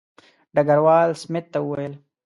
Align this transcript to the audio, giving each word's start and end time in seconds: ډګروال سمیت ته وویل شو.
ډګروال 0.55 1.09
سمیت 1.21 1.45
ته 1.53 1.57
وویل 1.61 1.93
شو. 1.97 2.01